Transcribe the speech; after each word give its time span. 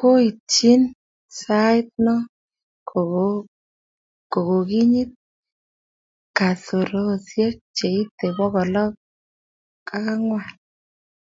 koitchini 0.00 0.88
sait 1.40 1.86
noe 2.04 2.22
kokokinyit 2.90 5.10
kasarosiek 6.36 7.54
che 7.76 7.86
itei 8.00 8.32
bokol 8.38 8.74
ang'wan. 9.98 10.46